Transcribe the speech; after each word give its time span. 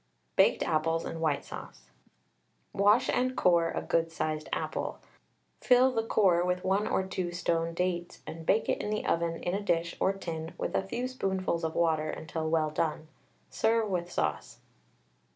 BAKED 0.35 0.63
APPLES 0.63 1.05
AND 1.05 1.21
WHITE 1.21 1.45
SAUCE. 1.45 1.91
Wash 2.73 3.07
and 3.07 3.35
core 3.37 3.69
a 3.69 3.83
good 3.83 4.11
sized 4.11 4.49
apple, 4.51 4.97
fill 5.59 5.91
the 5.91 6.01
core 6.01 6.43
with 6.43 6.63
1 6.63 6.87
or 6.87 7.03
2 7.05 7.31
stoned 7.31 7.75
dates, 7.75 8.23
and 8.25 8.43
bake 8.43 8.67
it 8.67 8.81
in 8.81 8.89
the 8.89 9.05
oven 9.05 9.35
in 9.43 9.53
a 9.53 9.61
dish 9.61 9.95
or 9.99 10.11
tin 10.11 10.55
with 10.57 10.73
a 10.73 10.81
few 10.87 11.07
spoonfuls 11.07 11.63
of 11.63 11.75
water 11.75 12.09
until 12.09 12.49
well 12.49 12.71
done. 12.71 13.09
Serve 13.51 13.87
with 13.89 14.11
sauce. 14.11 14.57